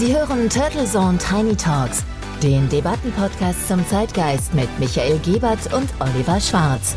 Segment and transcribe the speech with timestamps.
[0.00, 2.06] Sie hören Turtle Zone Tiny Talks,
[2.42, 6.96] den Debattenpodcast zum Zeitgeist mit Michael Gebert und Oliver Schwarz.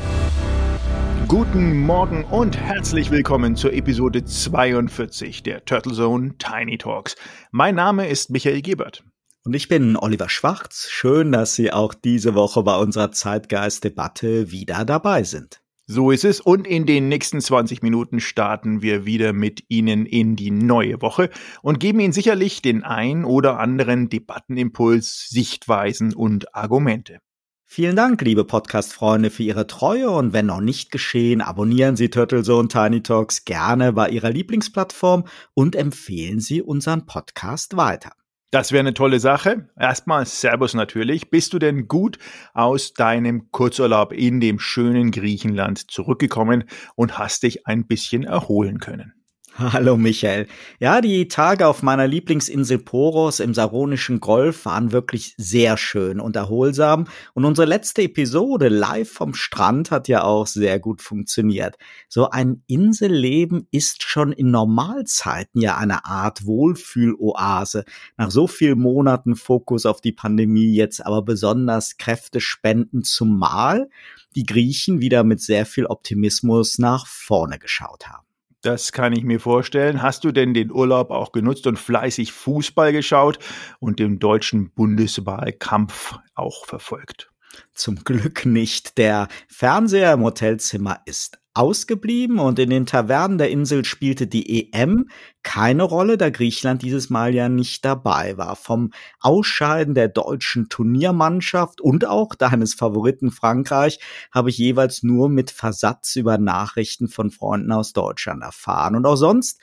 [1.28, 7.18] Guten Morgen und herzlich willkommen zur Episode 42 der Turtle Zone Tiny Talks.
[7.52, 9.04] Mein Name ist Michael Gebert.
[9.44, 10.88] Und ich bin Oliver Schwarz.
[10.90, 15.63] Schön, dass Sie auch diese Woche bei unserer Zeitgeist-Debatte wieder dabei sind.
[15.86, 16.40] So ist es.
[16.40, 21.30] Und in den nächsten 20 Minuten starten wir wieder mit Ihnen in die neue Woche
[21.62, 27.20] und geben Ihnen sicherlich den ein oder anderen Debattenimpuls, Sichtweisen und Argumente.
[27.66, 32.44] Vielen Dank, liebe Podcast-Freunde, für Ihre Treue und wenn noch nicht geschehen, abonnieren Sie Turtle
[32.44, 38.12] Tiny Talks gerne bei Ihrer Lieblingsplattform und empfehlen Sie unseren Podcast weiter.
[38.54, 39.68] Das wäre eine tolle Sache.
[39.80, 41.32] Erstmal Servus natürlich.
[41.32, 42.20] Bist du denn gut
[42.54, 49.23] aus deinem Kurzurlaub in dem schönen Griechenland zurückgekommen und hast dich ein bisschen erholen können?
[49.60, 50.48] Hallo Michael.
[50.80, 56.36] Ja, die Tage auf meiner Lieblingsinsel Poros im Saronischen Golf waren wirklich sehr schön und
[56.36, 57.06] erholsam.
[57.36, 61.76] Und unsere letzte Episode live vom Strand hat ja auch sehr gut funktioniert.
[62.10, 67.86] So ein Inselleben ist schon in Normalzeiten ja eine Art Wohlfühloase.
[68.18, 73.88] Nach so vielen Monaten Fokus auf die Pandemie jetzt aber besonders Kräfte spenden, zumal
[74.36, 78.23] die Griechen wieder mit sehr viel Optimismus nach vorne geschaut haben.
[78.64, 80.02] Das kann ich mir vorstellen.
[80.02, 83.38] Hast du denn den Urlaub auch genutzt und fleißig Fußball geschaut
[83.80, 87.33] und den deutschen Bundeswahlkampf auch verfolgt?
[87.74, 88.98] Zum Glück nicht.
[88.98, 95.10] Der Fernseher im Hotelzimmer ist ausgeblieben und in den Tavernen der Insel spielte die EM
[95.44, 98.56] keine Rolle, da Griechenland dieses Mal ja nicht dabei war.
[98.56, 104.00] Vom Ausscheiden der deutschen Turniermannschaft und auch deines Favoriten Frankreich
[104.32, 108.96] habe ich jeweils nur mit Versatz über Nachrichten von Freunden aus Deutschland erfahren.
[108.96, 109.62] Und auch sonst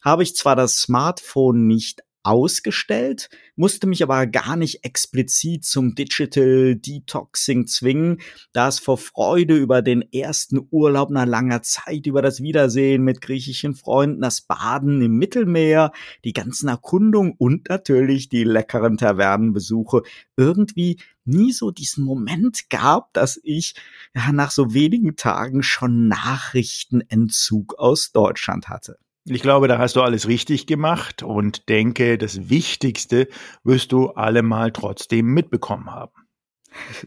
[0.00, 6.76] habe ich zwar das Smartphone nicht ausgestellt, musste mich aber gar nicht explizit zum Digital
[6.76, 8.20] Detoxing zwingen,
[8.52, 13.20] da es vor Freude über den ersten Urlaub nach langer Zeit, über das Wiedersehen mit
[13.20, 15.92] griechischen Freunden, das Baden im Mittelmeer,
[16.24, 20.02] die ganzen Erkundungen und natürlich die leckeren Tavernenbesuche
[20.36, 23.74] irgendwie nie so diesen Moment gab, dass ich
[24.14, 28.98] nach so wenigen Tagen schon Nachrichtenentzug aus Deutschland hatte.
[29.24, 33.28] Ich glaube, da hast du alles richtig gemacht und denke, das Wichtigste
[33.62, 36.12] wirst du allemal trotzdem mitbekommen haben.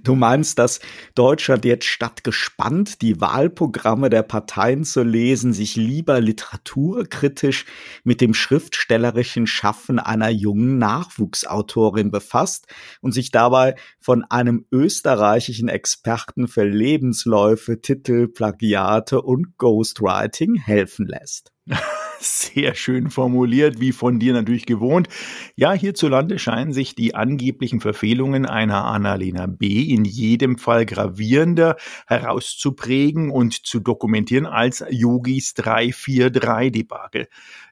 [0.01, 0.79] Du meinst, dass
[1.15, 7.65] Deutschland jetzt statt gespannt die Wahlprogramme der Parteien zu lesen, sich lieber literaturkritisch
[8.03, 12.67] mit dem schriftstellerischen Schaffen einer jungen Nachwuchsautorin befasst
[13.01, 21.51] und sich dabei von einem österreichischen Experten für Lebensläufe, Titel, Plagiate und Ghostwriting helfen lässt.
[22.25, 25.09] Sehr schön formuliert, wie von dir natürlich gewohnt.
[25.55, 29.83] Ja, hierzulande scheinen sich die angeblichen Verfehlungen einer Annalena B.
[29.83, 31.75] in jedem Fall gravierender
[32.07, 37.27] herauszuprägen und zu dokumentieren als Yogis 343-Debakel.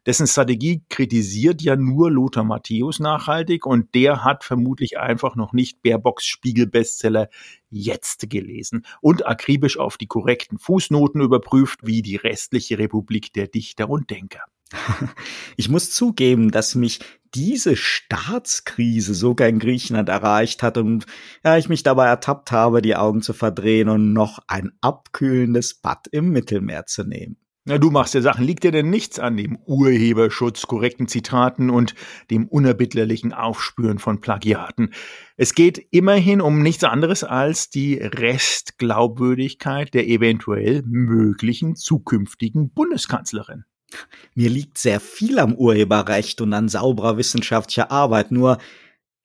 [0.06, 5.82] Dessen Strategie kritisiert ja nur Lothar Matthäus nachhaltig und der hat vermutlich einfach noch nicht
[5.82, 7.30] Baerbocks Spiegel-Bestseller
[7.74, 13.90] jetzt gelesen und akribisch auf die korrekten Fußnoten überprüft, wie die restliche Republik der Dichter
[13.90, 14.44] und Denker.
[15.56, 17.00] Ich muss zugeben, dass mich
[17.36, 21.06] diese Staatskrise sogar in Griechenland erreicht hat und
[21.44, 26.08] ja, ich mich dabei ertappt habe, die Augen zu verdrehen und noch ein abkühlendes Bad
[26.12, 27.38] im Mittelmeer zu nehmen.
[27.66, 28.44] Na, du machst ja Sachen.
[28.44, 31.96] Liegt dir denn nichts an dem Urheberschutz, korrekten Zitaten und
[32.30, 34.90] dem unerbittlerlichen Aufspüren von Plagiaten?
[35.38, 43.64] Es geht immerhin um nichts anderes als die Restglaubwürdigkeit der eventuell möglichen zukünftigen Bundeskanzlerin.
[44.36, 48.58] Mir liegt sehr viel am Urheberrecht und an sauberer wissenschaftlicher Arbeit, nur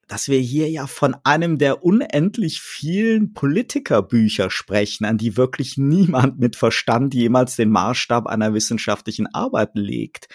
[0.09, 6.39] dass wir hier ja von einem der unendlich vielen Politikerbücher sprechen, an die wirklich niemand
[6.39, 10.27] mit Verstand jemals den Maßstab einer wissenschaftlichen Arbeit legt.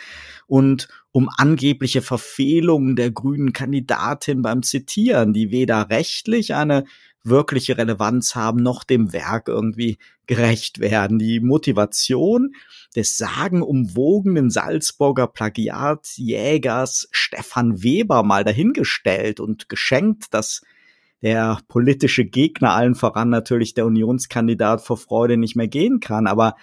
[0.47, 6.85] Und um angebliche Verfehlungen der grünen Kandidatin beim Zitieren, die weder rechtlich eine
[7.25, 11.19] wirkliche Relevanz haben, noch dem Werk irgendwie gerecht werden.
[11.19, 12.55] Die Motivation
[12.95, 20.63] des sagenumwogenen Salzburger Plagiatjägers Stefan Weber mal dahingestellt und geschenkt, dass
[21.23, 26.55] der politische Gegner allen voran natürlich der Unionskandidat vor Freude nicht mehr gehen kann, aber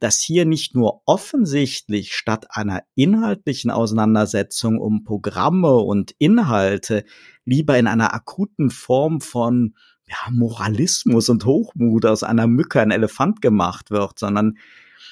[0.00, 7.04] dass hier nicht nur offensichtlich statt einer inhaltlichen Auseinandersetzung um Programme und Inhalte
[7.44, 9.74] lieber in einer akuten Form von
[10.12, 14.58] ja, Moralismus und Hochmut aus einer Mücke ein Elefant gemacht wird, sondern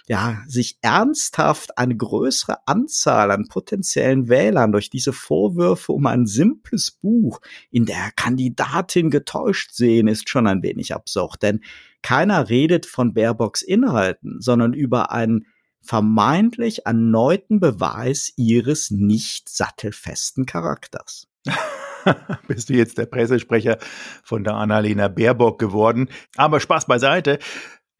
[0.07, 6.91] ja, sich ernsthaft eine größere Anzahl an potenziellen Wählern durch diese Vorwürfe um ein simples
[6.91, 11.61] Buch in der Kandidatin getäuscht sehen, ist schon ein wenig absurd, denn
[12.03, 15.47] keiner redet von Baerbocks Inhalten, sondern über einen
[15.81, 21.29] vermeintlich erneuten Beweis ihres nicht sattelfesten Charakters.
[22.49, 23.79] Bist du jetzt der Pressesprecher
[24.23, 26.09] von der Annalena Baerbock geworden?
[26.37, 27.39] Aber Spaß beiseite.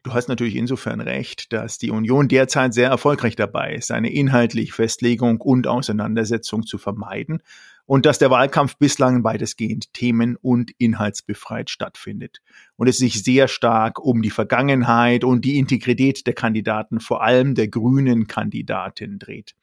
[0.03, 4.73] Du hast natürlich insofern recht, dass die Union derzeit sehr erfolgreich dabei ist, eine inhaltliche
[4.73, 7.43] Festlegung und Auseinandersetzung zu vermeiden
[7.85, 12.41] und dass der Wahlkampf bislang weitestgehend themen- und inhaltsbefreit stattfindet
[12.77, 17.53] und es sich sehr stark um die Vergangenheit und die Integrität der Kandidaten, vor allem
[17.53, 19.55] der grünen Kandidatin dreht.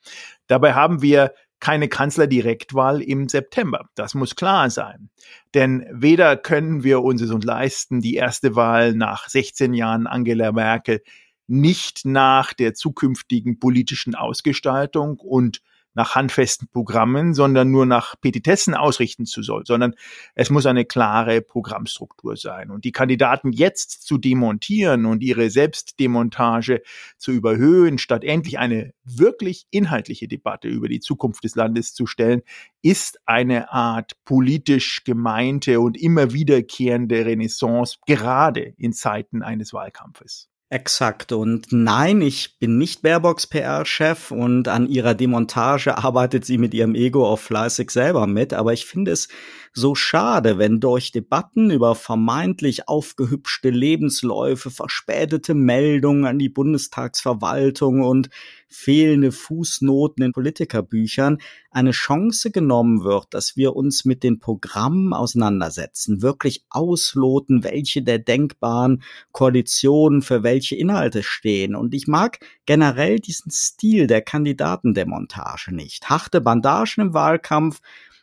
[0.46, 3.88] Dabei haben wir keine Kanzlerdirektwahl im September.
[3.94, 5.10] Das muss klar sein.
[5.54, 10.52] Denn weder können wir uns es uns leisten, die erste Wahl nach 16 Jahren Angela
[10.52, 11.02] Merkel
[11.48, 15.62] nicht nach der zukünftigen politischen Ausgestaltung und
[15.94, 19.94] nach handfesten Programmen, sondern nur nach Petitessen ausrichten zu soll, sondern
[20.34, 22.70] es muss eine klare Programmstruktur sein.
[22.70, 26.82] Und die Kandidaten jetzt zu demontieren und ihre Selbstdemontage
[27.16, 32.42] zu überhöhen, statt endlich eine wirklich inhaltliche Debatte über die Zukunft des Landes zu stellen,
[32.82, 40.47] ist eine Art politisch gemeinte und immer wiederkehrende Renaissance, gerade in Zeiten eines Wahlkampfes.
[40.70, 41.32] Exakt.
[41.32, 46.94] Und nein, ich bin nicht Baerbocks PR-Chef und an ihrer Demontage arbeitet sie mit ihrem
[46.94, 48.52] Ego auch fleißig selber mit.
[48.52, 49.28] Aber ich finde es
[49.72, 58.28] so schade, wenn durch Debatten über vermeintlich aufgehübschte Lebensläufe, verspätete Meldungen an die Bundestagsverwaltung und
[58.68, 61.38] fehlende Fußnoten in Politikerbüchern
[61.70, 68.18] eine Chance genommen wird, dass wir uns mit den Programmen auseinandersetzen, wirklich ausloten, welche der
[68.18, 71.74] denkbaren Koalitionen für welche Inhalte stehen.
[71.74, 76.08] Und ich mag generell diesen Stil der Kandidatendemontage nicht.
[76.10, 77.80] Harte Bandagen im Wahlkampf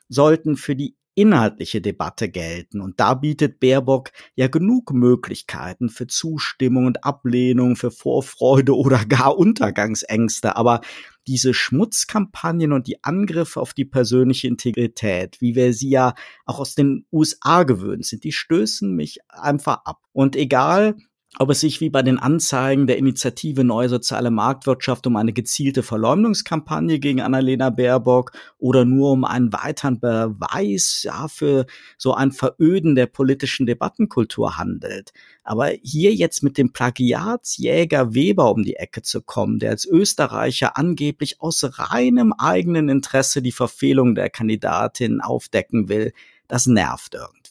[0.09, 2.81] sollten für die inhaltliche Debatte gelten.
[2.81, 9.38] Und da bietet Baerbock ja genug Möglichkeiten für Zustimmung und Ablehnung, für Vorfreude oder gar
[9.38, 10.56] Untergangsängste.
[10.56, 10.81] Aber
[11.27, 16.13] diese Schmutzkampagnen und die Angriffe auf die persönliche Integrität, wie wir sie ja
[16.45, 20.01] auch aus den USA gewöhnt sind, die stößen mich einfach ab.
[20.12, 20.95] Und egal,
[21.37, 25.83] ob es sich wie bei den Anzeigen der Initiative Neue Soziale Marktwirtschaft um eine gezielte
[25.83, 31.65] Verleumdungskampagne gegen Annalena Baerbock oder nur um einen weiteren Beweis ja, für
[31.97, 35.11] so ein Veröden der politischen Debattenkultur handelt.
[35.43, 40.77] Aber hier jetzt mit dem Plagiatsjäger Weber um die Ecke zu kommen, der als Österreicher
[40.77, 46.13] angeblich aus reinem eigenen Interesse die Verfehlung der Kandidatin aufdecken will,
[46.47, 47.44] das nervt irgendwie.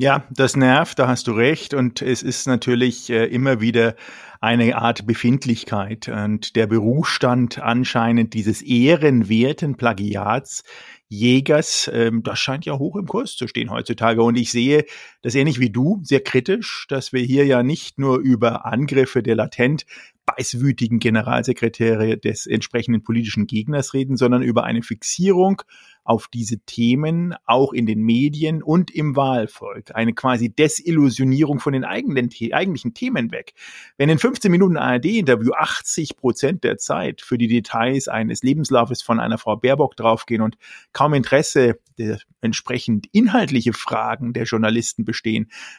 [0.00, 1.74] Ja, das nervt, da hast du recht.
[1.74, 3.96] Und es ist natürlich äh, immer wieder
[4.40, 10.62] eine Art Befindlichkeit und der Berufsstand anscheinend dieses ehrenwerten Plagiats
[11.08, 14.22] Jägers, ähm, das scheint ja hoch im Kurs zu stehen heutzutage.
[14.22, 14.84] Und ich sehe
[15.28, 19.36] das ähnlich wie du, sehr kritisch, dass wir hier ja nicht nur über Angriffe der
[19.36, 19.84] latent
[20.24, 25.62] beißwütigen Generalsekretäre des entsprechenden politischen Gegners reden, sondern über eine Fixierung
[26.04, 29.94] auf diese Themen auch in den Medien und im Wahlvolk.
[29.94, 33.52] Eine quasi Desillusionierung von den eigenen, eigentlichen Themen weg.
[33.98, 39.20] Wenn in 15 Minuten ARD-Interview 80 Prozent der Zeit für die Details eines Lebenslaufes von
[39.20, 40.56] einer Frau Baerbock draufgehen und
[40.94, 45.17] kaum Interesse der entsprechend inhaltliche Fragen der Journalisten bestehen,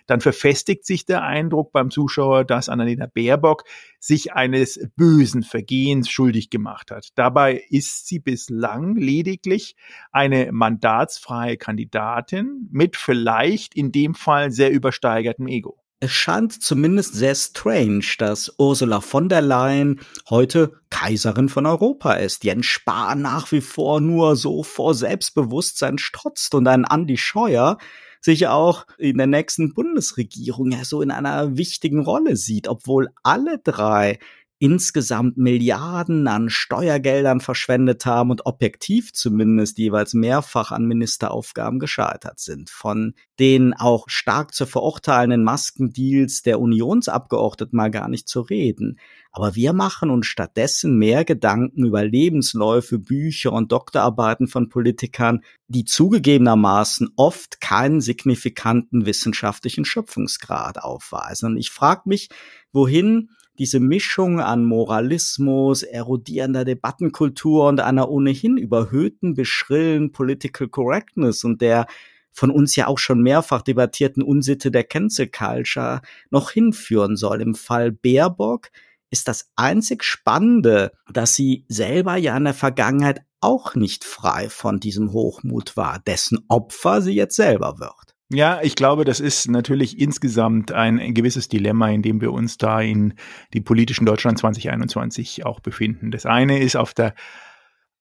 [0.08, 3.64] dann verfestigt sich der Eindruck beim Zuschauer, dass Annalena Baerbock
[4.00, 7.10] sich eines bösen Vergehens schuldig gemacht hat.
[7.16, 9.76] Dabei ist sie bislang lediglich
[10.12, 15.80] eine mandatsfreie Kandidatin mit vielleicht in dem Fall sehr übersteigertem Ego.
[16.02, 22.46] Es scheint zumindest sehr strange, dass Ursula von der Leyen heute Kaiserin von Europa ist.
[22.46, 27.78] Jens Spahn nach wie vor nur so vor Selbstbewusstsein strotzt und ein Andy Scheuer
[28.22, 33.60] sich auch in der nächsten Bundesregierung ja so in einer wichtigen Rolle sieht, obwohl alle
[33.60, 34.20] drei
[34.60, 42.70] insgesamt Milliarden an Steuergeldern verschwendet haben und objektiv zumindest jeweils mehrfach an Ministeraufgaben gescheitert sind.
[42.70, 49.00] Von den auch stark zu verurteilenden Maskendeals der Unionsabgeordneten mal gar nicht zu reden.
[49.32, 55.86] Aber wir machen uns stattdessen mehr Gedanken über Lebensläufe, Bücher und Doktorarbeiten von Politikern, die
[55.86, 61.52] zugegebenermaßen oft keinen signifikanten wissenschaftlichen Schöpfungsgrad aufweisen.
[61.52, 62.28] Und ich frage mich,
[62.74, 71.62] wohin diese Mischung an Moralismus, erodierender Debattenkultur und einer ohnehin überhöhten, beschrillen Political Correctness und
[71.62, 71.86] der
[72.32, 77.42] von uns ja auch schon mehrfach debattierten Unsitte der Cancel Culture noch hinführen soll.
[77.42, 78.70] Im Fall Baerbock
[79.10, 84.80] ist das einzig Spannende, dass sie selber ja in der Vergangenheit auch nicht frei von
[84.80, 88.16] diesem Hochmut war, dessen Opfer sie jetzt selber wird.
[88.32, 92.58] Ja, ich glaube, das ist natürlich insgesamt ein, ein, gewisses Dilemma, in dem wir uns
[92.58, 93.16] da in
[93.56, 96.12] die politischen Deutschland 2021 auch befinden.
[96.12, 97.16] Das eine ist auf der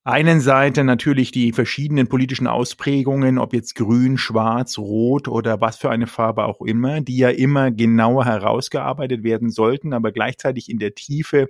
[0.04, 5.88] einen Seite natürlich die verschiedenen politischen Ausprägungen, ob jetzt grün, schwarz, rot oder was für
[5.88, 10.94] eine Farbe auch immer, die ja immer genauer herausgearbeitet werden sollten, aber gleichzeitig in der
[10.94, 11.46] Tiefe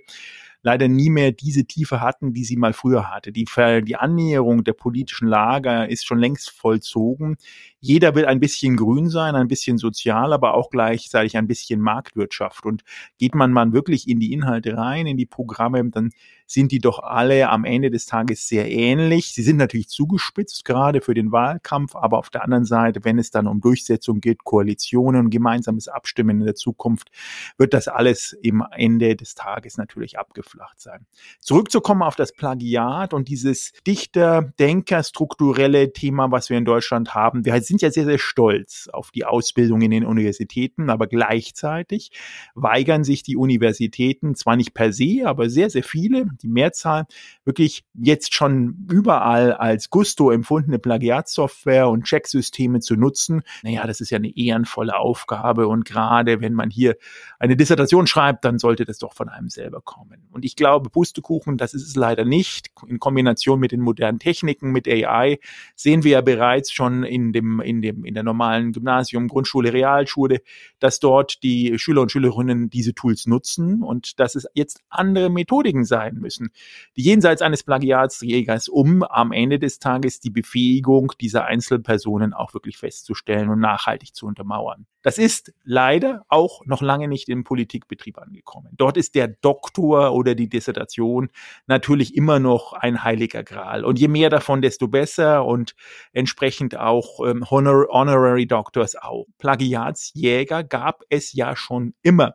[0.63, 3.33] leider nie mehr diese Tiefe hatten, die sie mal früher hatte.
[3.33, 3.47] Die,
[3.83, 7.37] die Annäherung der politischen Lager ist schon längst vollzogen.
[7.81, 12.67] Jeder will ein bisschen grün sein, ein bisschen sozial, aber auch gleichzeitig ein bisschen Marktwirtschaft.
[12.67, 12.83] Und
[13.19, 16.11] geht man mal wirklich in die Inhalte rein, in die Programme, dann
[16.49, 19.35] sind die doch alle am Ende des Tages sehr ähnlich.
[19.35, 23.31] Sie sind natürlich zugespitzt, gerade für den Wahlkampf, aber auf der anderen Seite, wenn es
[23.31, 27.11] dann um Durchsetzung geht, Koalitionen und gemeinsames Abstimmen in der Zukunft,
[27.59, 31.07] wird das alles im Ende des Tages natürlich abgeflacht sein.
[31.41, 37.45] Zurückzukommen auf das Plagiat und dieses Dichter, Denker, strukturelle Thema, was wir in Deutschland haben.
[37.45, 42.11] Wir sind ja sehr, sehr stolz auf die Ausbildung in den Universitäten, aber gleichzeitig
[42.55, 47.07] weigern sich die Universitäten zwar nicht per se, aber sehr, sehr viele, die Mehrzahl,
[47.45, 53.43] wirklich jetzt schon überall als Gusto empfundene Plagiatsoftware und Checksysteme zu nutzen.
[53.63, 56.97] Naja, das ist ja eine ehrenvolle Aufgabe und gerade wenn man hier
[57.39, 60.27] eine Dissertation schreibt, dann sollte das doch von einem selber kommen.
[60.31, 62.71] Und ich glaube, Pustekuchen, das ist es leider nicht.
[62.87, 65.39] In Kombination mit den modernen Techniken, mit AI,
[65.75, 70.41] sehen wir ja bereits schon in dem, in dem, in der normalen Gymnasium, Grundschule, Realschule,
[70.79, 75.85] dass dort die Schüler und Schülerinnen diese Tools nutzen und dass es jetzt andere Methodiken
[75.85, 76.51] sein müssen
[76.97, 82.77] die jenseits eines Plagiatsjägers, um am Ende des Tages die Befähigung dieser Einzelpersonen auch wirklich
[82.77, 84.87] festzustellen und nachhaltig zu untermauern.
[85.03, 88.71] Das ist leider auch noch lange nicht im Politikbetrieb angekommen.
[88.77, 91.31] Dort ist der Doktor oder die Dissertation
[91.67, 93.85] natürlich immer noch ein heiliger Gral.
[93.85, 95.77] Und je mehr davon, desto besser und
[96.13, 99.27] entsprechend auch ähm, Honor Honorary Doctors auch.
[99.39, 102.35] Plagiatsjäger gab es ja schon immer.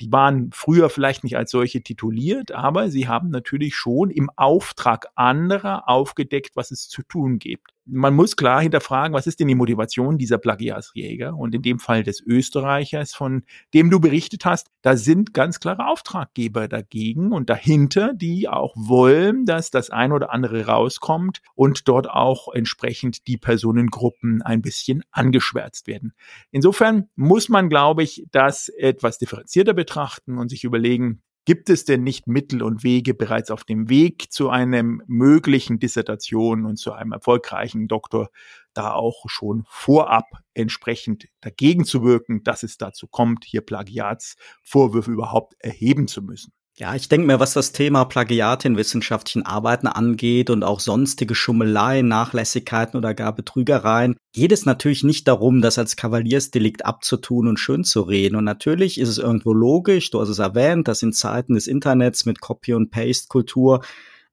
[0.00, 5.08] Die waren früher vielleicht nicht als solche tituliert, aber sie haben natürlich schon im Auftrag
[5.14, 9.54] anderer aufgedeckt, was es zu tun gibt man muss klar hinterfragen, was ist denn die
[9.54, 11.36] Motivation dieser Plagiatsjäger?
[11.36, 15.86] Und in dem Fall des Österreichers, von dem du berichtet hast, da sind ganz klare
[15.88, 22.08] Auftraggeber dagegen und dahinter, die auch wollen, dass das ein oder andere rauskommt und dort
[22.08, 26.14] auch entsprechend die Personengruppen ein bisschen angeschwärzt werden.
[26.50, 32.02] Insofern muss man, glaube ich, das etwas differenzierter betrachten und sich überlegen, Gibt es denn
[32.02, 37.12] nicht Mittel und Wege bereits auf dem Weg zu einem möglichen Dissertation und zu einem
[37.12, 38.30] erfolgreichen Doktor,
[38.72, 45.54] da auch schon vorab entsprechend dagegen zu wirken, dass es dazu kommt, hier Plagiatsvorwürfe überhaupt
[45.58, 46.52] erheben zu müssen?
[46.76, 51.36] Ja, ich denke mir, was das Thema Plagiat in wissenschaftlichen Arbeiten angeht und auch sonstige
[51.36, 57.60] Schummeleien, Nachlässigkeiten oder gar Betrügereien, geht es natürlich nicht darum, das als Kavaliersdelikt abzutun und
[57.60, 58.34] schön zu reden.
[58.34, 62.26] Und natürlich ist es irgendwo logisch, du hast es erwähnt, dass in Zeiten des Internets
[62.26, 63.84] mit Copy- und Paste-Kultur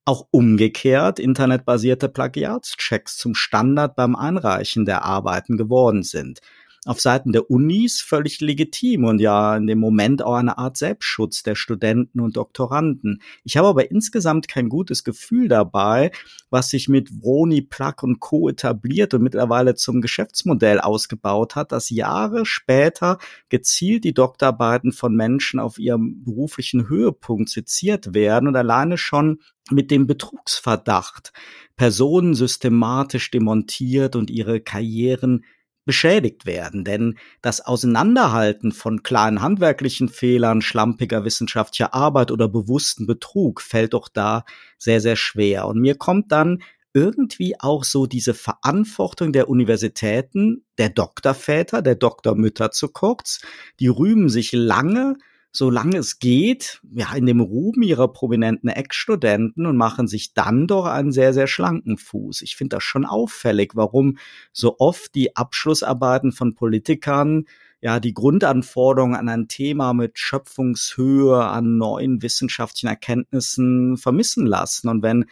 [0.05, 6.41] auch umgekehrt internetbasierte Plagiatschecks zum Standard beim Einreichen der Arbeiten geworden sind
[6.85, 11.43] auf Seiten der Unis völlig legitim und ja in dem Moment auch eine Art Selbstschutz
[11.43, 13.21] der Studenten und Doktoranden.
[13.43, 16.11] Ich habe aber insgesamt kein gutes Gefühl dabei,
[16.49, 18.49] was sich mit Vroni, Plug und Co.
[18.49, 23.19] etabliert und mittlerweile zum Geschäftsmodell ausgebaut hat, dass Jahre später
[23.49, 29.91] gezielt die Doktorarbeiten von Menschen auf ihrem beruflichen Höhepunkt seziert werden und alleine schon mit
[29.91, 31.31] dem Betrugsverdacht
[31.75, 35.45] Personen systematisch demontiert und ihre Karrieren
[35.91, 36.85] beschädigt werden.
[36.85, 44.07] Denn das Auseinanderhalten von kleinen handwerklichen Fehlern, schlampiger wissenschaftlicher Arbeit oder bewussten Betrug fällt doch
[44.07, 44.45] da
[44.77, 45.67] sehr, sehr schwer.
[45.67, 52.71] Und mir kommt dann irgendwie auch so diese Verantwortung der Universitäten, der Doktorväter, der Doktormütter
[52.71, 53.41] zu kurz.
[53.81, 55.17] Die rühmen sich lange
[55.51, 60.85] solange es geht, ja, in dem Ruhm ihrer prominenten Ex-Studenten und machen sich dann doch
[60.85, 62.41] einen sehr, sehr schlanken Fuß.
[62.41, 64.17] Ich finde das schon auffällig, warum
[64.53, 67.45] so oft die Abschlussarbeiten von Politikern
[67.81, 74.87] ja die Grundanforderungen an ein Thema mit Schöpfungshöhe, an neuen wissenschaftlichen Erkenntnissen vermissen lassen.
[74.87, 75.25] Und wenn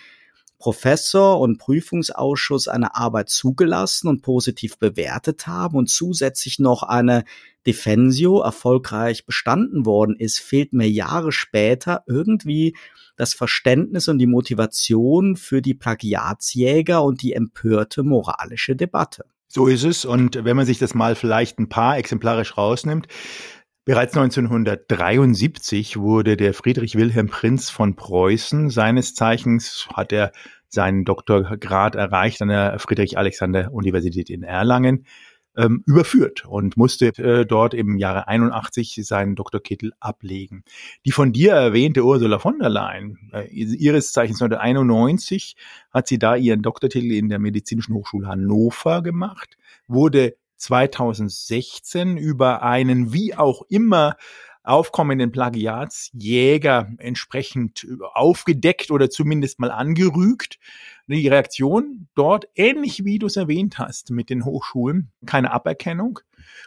[0.60, 7.24] Professor und Prüfungsausschuss eine Arbeit zugelassen und positiv bewertet haben und zusätzlich noch eine
[7.66, 12.76] Defensio erfolgreich bestanden worden ist, fehlt mir Jahre später irgendwie
[13.16, 19.26] das Verständnis und die Motivation für die Plagiatsjäger und die empörte moralische Debatte.
[19.48, 20.06] So ist es.
[20.06, 23.08] Und wenn man sich das mal vielleicht ein paar exemplarisch rausnimmt,
[23.90, 30.32] Bereits 1973 wurde der Friedrich Wilhelm Prinz von Preußen, seines Zeichens hat er
[30.68, 35.08] seinen Doktorgrad erreicht an der Friedrich-Alexander-Universität in Erlangen,
[35.58, 40.64] ähm, überführt und musste äh, dort im Jahre 81 seinen Doktortitel ablegen.
[41.04, 45.56] Die von dir erwähnte Ursula von der Leyen, äh, ihres Zeichens 1991,
[45.90, 53.14] hat sie da ihren Doktortitel in der Medizinischen Hochschule Hannover gemacht, wurde 2016 über einen
[53.14, 54.16] wie auch immer
[54.64, 60.60] aufkommenden Plagiatsjäger entsprechend aufgedeckt oder zumindest mal angerügt.
[61.08, 66.20] Die Reaktion dort, ähnlich wie du es erwähnt hast mit den Hochschulen, keine Aberkennung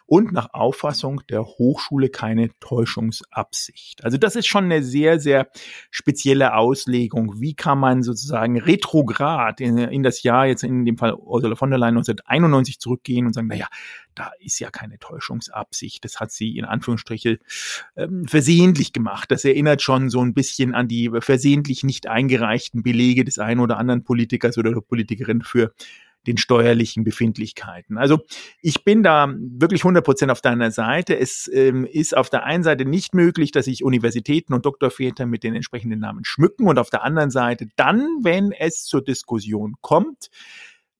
[0.07, 4.05] und nach Auffassung der Hochschule keine Täuschungsabsicht.
[4.05, 5.49] Also das ist schon eine sehr, sehr
[5.91, 7.41] spezielle Auslegung.
[7.41, 11.71] Wie kann man sozusagen retrograd in, in das Jahr, jetzt in dem Fall Ursula von
[11.71, 13.69] der Leyen 1991 zurückgehen und sagen, naja,
[14.15, 16.05] da ist ja keine Täuschungsabsicht.
[16.05, 17.39] Das hat sie in Anführungsstrichen
[17.97, 19.31] ähm, versehentlich gemacht.
[19.31, 23.79] Das erinnert schon so ein bisschen an die versehentlich nicht eingereichten Belege des einen oder
[23.79, 25.73] anderen Politikers oder der Politikerin für
[26.27, 27.99] den steuerlichen Befindlichkeiten.
[27.99, 28.21] Also
[28.61, 31.19] ich bin da wirklich 100 Prozent auf deiner Seite.
[31.19, 35.43] Es ähm, ist auf der einen Seite nicht möglich, dass sich Universitäten und Doktorväter mit
[35.43, 40.31] den entsprechenden Namen schmücken und auf der anderen Seite dann, wenn es zur Diskussion kommt,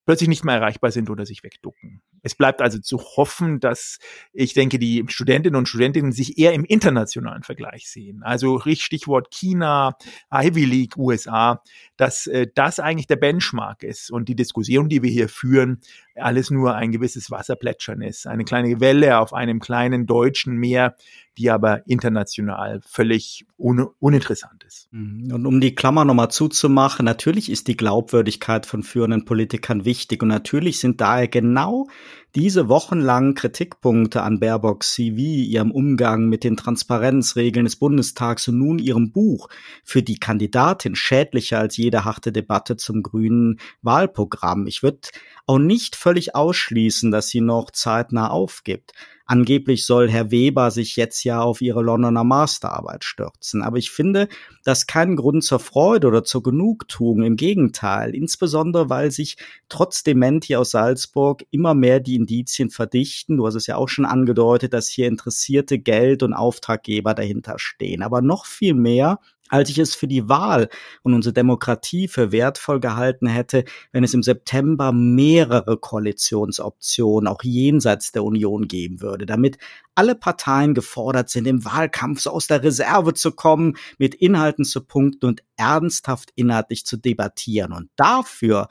[0.05, 2.01] plötzlich nicht mehr erreichbar sind oder sich wegducken.
[2.23, 3.99] Es bleibt also zu hoffen, dass
[4.31, 8.23] ich denke, die Studentinnen und Studentinnen sich eher im internationalen Vergleich sehen.
[8.23, 9.97] Also Stichwort China,
[10.33, 11.61] Ivy League, USA,
[11.97, 15.81] dass äh, das eigentlich der Benchmark ist und die Diskussion, die wir hier führen,
[16.15, 18.27] alles nur ein gewisses Wasserplätschern ist.
[18.27, 20.95] Eine kleine Welle auf einem kleinen deutschen Meer,
[21.37, 24.87] die aber international völlig un uninteressant ist.
[24.91, 25.31] Mhm.
[25.33, 30.29] Und um die Klammer nochmal zuzumachen, natürlich ist die Glaubwürdigkeit von führenden Politikern wichtig und
[30.29, 31.87] natürlich sind daher genau
[32.35, 38.79] diese wochenlangen Kritikpunkte an Baerbocks CV, ihrem Umgang mit den Transparenzregeln des Bundestags und nun
[38.79, 39.49] ihrem Buch
[39.83, 44.65] für die Kandidatin schädlicher als jede harte Debatte zum grünen Wahlprogramm.
[44.65, 45.09] Ich würde
[45.45, 48.91] auch nicht völlig ausschließen, dass sie noch zeitnah aufgibt.
[49.25, 53.63] Angeblich soll Herr Weber sich jetzt ja auf ihre Londoner Masterarbeit stürzen.
[53.63, 54.27] Aber ich finde
[54.65, 57.23] das kein Grund zur Freude oder zur Genugtuung.
[57.23, 58.13] Im Gegenteil.
[58.13, 59.37] Insbesondere, weil sich
[59.69, 63.37] trotz Dementi aus Salzburg immer mehr die Indizien verdichten.
[63.37, 68.03] Du hast es ja auch schon angedeutet, dass hier interessierte Geld- und Auftraggeber dahinter stehen.
[68.03, 69.19] Aber noch viel mehr,
[69.53, 70.67] als ich es für die Wahl
[71.03, 78.11] und unsere Demokratie für wertvoll gehalten hätte, wenn es im September mehrere Koalitionsoptionen auch jenseits
[78.11, 79.59] der Union geben würde, damit
[79.93, 84.81] alle Parteien gefordert sind, im Wahlkampf so aus der Reserve zu kommen, mit Inhalten zu
[84.81, 87.73] punkten und ernsthaft inhaltlich zu debattieren.
[87.73, 88.69] Und dafür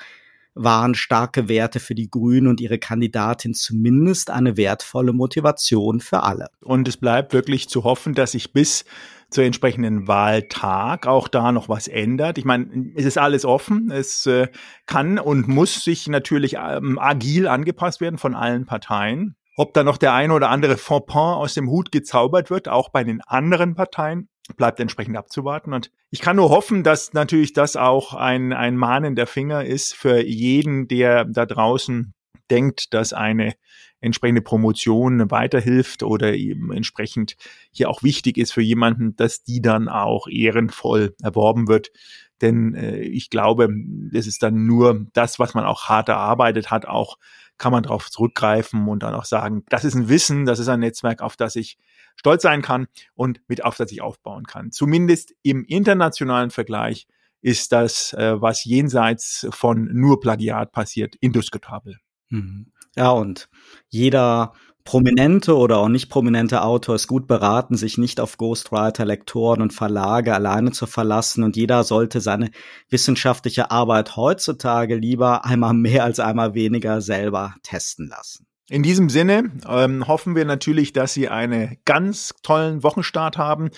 [0.55, 6.49] waren starke Werte für die Grünen und ihre Kandidatin zumindest eine wertvolle Motivation für alle.
[6.61, 8.85] Und es bleibt wirklich zu hoffen, dass sich bis
[9.33, 12.39] zur entsprechenden Wahltag auch da noch was ändert.
[12.39, 13.91] Ich meine, es ist alles offen.
[13.91, 14.49] Es äh,
[14.87, 19.37] kann und muss sich natürlich ähm, agil angepasst werden von allen Parteien.
[19.57, 23.05] Ob da noch der eine oder andere Fauxpas aus dem Hut gezaubert wird, auch bei
[23.05, 25.73] den anderen Parteien, bleibt entsprechend abzuwarten.
[25.73, 30.23] Und ich kann nur hoffen, dass natürlich das auch ein, ein mahnender Finger ist für
[30.23, 32.15] jeden, der da draußen
[32.51, 33.55] denkt, dass eine
[34.01, 37.37] entsprechende Promotion weiterhilft oder eben entsprechend
[37.71, 41.93] hier auch wichtig ist für jemanden, dass die dann auch ehrenvoll erworben wird.
[42.41, 43.69] Denn äh, ich glaube,
[44.13, 47.17] das ist dann nur das, was man auch hart erarbeitet hat, auch
[47.59, 50.81] kann man darauf zurückgreifen und dann auch sagen, das ist ein Wissen, das ist ein
[50.81, 51.79] Netzwerk, auf das ich
[52.17, 54.73] stolz sein kann und mit auf das ich aufbauen kann.
[54.73, 57.07] Zumindest im internationalen Vergleich
[57.41, 61.99] ist das, äh, was jenseits von nur Plagiat passiert, indiskutabel.
[62.33, 62.67] Mhm.
[62.97, 63.49] Ja, und
[63.89, 64.53] jeder
[64.85, 69.73] prominente oder auch nicht prominente Autor ist gut beraten, sich nicht auf Ghostwriter, Lektoren und
[69.73, 71.45] Verlage alleine zu verlassen.
[71.45, 72.51] Und jeder sollte seine
[72.91, 78.47] wissenschaftliche Arbeit heutzutage lieber einmal mehr als einmal weniger selber testen lassen.
[78.69, 83.71] In diesem Sinne ähm, hoffen wir natürlich, dass Sie einen ganz tollen Wochenstart haben,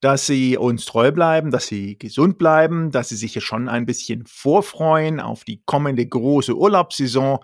[0.00, 3.84] dass Sie uns treu bleiben, dass Sie gesund bleiben, dass Sie sich hier schon ein
[3.84, 7.40] bisschen vorfreuen auf die kommende große Urlaubssaison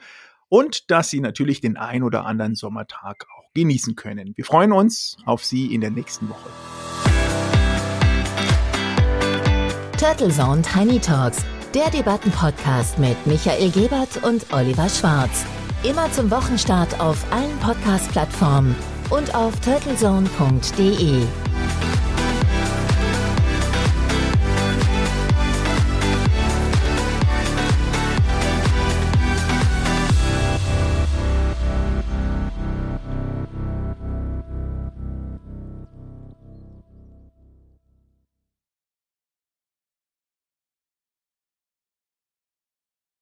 [0.49, 4.33] und dass Sie natürlich den ein oder anderen Sommertag auch genießen können.
[4.37, 6.49] Wir freuen uns auf Sie in der nächsten Woche.
[9.99, 15.47] Turtle Zone Tiny Talks, der Debattenpodcast mit Michael Gebert und Oliver Schwarz.
[15.83, 18.75] Immer zum Wochenstart auf allen Podcast-Plattformen
[19.11, 21.23] und auf turtlezone.de.